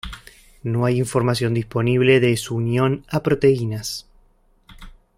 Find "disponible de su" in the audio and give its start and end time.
1.53-2.55